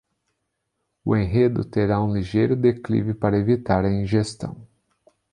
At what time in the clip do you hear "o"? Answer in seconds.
1.05-1.15